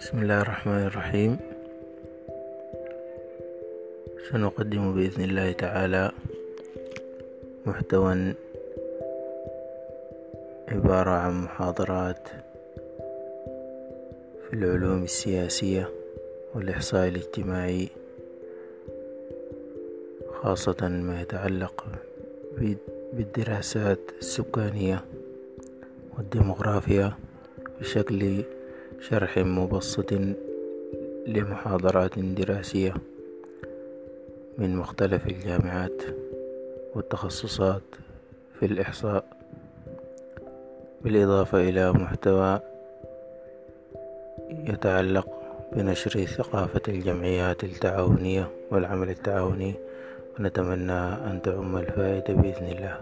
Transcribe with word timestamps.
بسم 0.00 0.18
الله 0.22 0.40
الرحمن 0.40 0.82
الرحيم 0.86 1.38
سنقدم 4.30 4.94
بإذن 4.94 5.24
الله 5.24 5.52
تعالى 5.52 6.12
محتوى 7.66 8.34
عبارة 10.68 11.10
عن 11.10 11.34
محاضرات 11.44 12.28
في 14.46 14.52
العلوم 14.52 15.02
السياسية 15.02 15.88
والإحصاء 16.54 17.08
الاجتماعي 17.08 17.88
خاصة 20.42 20.88
ما 20.88 21.20
يتعلق 21.22 21.84
بالدراسات 23.12 24.00
السكانية 24.20 25.04
والديمغرافيا 26.18 27.12
بشكل 27.80 28.44
شرح 29.00 29.38
مبسط 29.38 30.12
لمحاضرات 31.26 32.18
دراسية 32.18 32.94
من 34.58 34.76
مختلف 34.76 35.26
الجامعات 35.26 36.02
والتخصصات 36.94 37.82
في 38.60 38.66
الإحصاء 38.66 39.24
بالإضافة 41.04 41.68
إلى 41.68 41.92
محتوى 41.92 42.60
يتعلق 44.50 45.28
بنشر 45.72 46.24
ثقافة 46.24 46.82
الجمعيات 46.88 47.64
التعاونية 47.64 48.50
والعمل 48.70 49.10
التعاوني 49.10 49.74
ونتمنى 50.38 50.92
أن 50.92 51.40
تعم 51.44 51.76
الفائدة 51.76 52.34
بإذن 52.34 52.66
الله. 52.66 53.00